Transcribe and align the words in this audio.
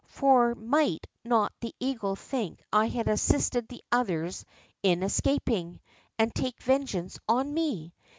For 0.07 0.55
might 0.55 1.05
not 1.23 1.53
the 1.59 1.75
eagle 1.79 2.15
think 2.15 2.63
I 2.73 2.87
had 2.87 3.07
assisted 3.07 3.67
the 3.67 3.83
others 3.91 4.45
in 4.81 5.03
escaping, 5.03 5.79
and 6.17 6.33
take 6.33 6.59
vengeance 6.63 7.19
on 7.29 7.53
me 7.53 7.93